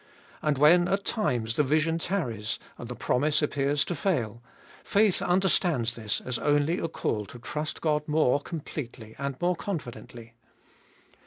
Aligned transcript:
And 0.41 0.57
when 0.57 0.87
at 0.87 1.05
times 1.05 1.57
the 1.57 1.63
vision 1.63 1.99
tarries, 1.99 2.57
and 2.79 2.89
the 2.89 2.95
promise 2.95 3.43
appears 3.43 3.85
to 3.85 3.93
fail, 3.93 4.41
faith 4.83 5.21
understands 5.21 5.93
this 5.93 6.19
as 6.21 6.39
only 6.39 6.79
a 6.79 6.87
call 6.87 7.27
to 7.27 7.37
trust 7.37 7.81
God 7.81 8.07
more 8.07 8.39
completely 8.39 9.13
and 9.19 9.39
more 9.39 9.55
confidently. 9.55 10.33